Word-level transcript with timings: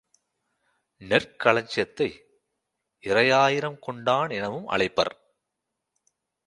நெற்களஞ்சியத்தை 1.01 2.09
இரையாயிரம் 3.03 3.79
கொண்டான் 3.79 4.29
எனவும் 4.29 4.67
அழைப்பர். 4.67 5.13